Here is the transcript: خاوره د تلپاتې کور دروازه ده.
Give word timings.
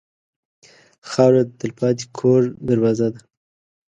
خاوره 1.09 1.41
د 1.45 1.49
تلپاتې 1.59 2.05
کور 2.17 2.41
دروازه 2.67 3.07
ده. 3.13 3.21